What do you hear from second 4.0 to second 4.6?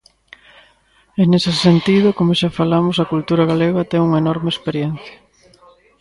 unha enorme